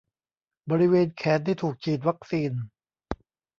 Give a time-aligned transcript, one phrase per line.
[0.69, 2.51] บริเวณแขนที่ถูกฉีดวัคซีน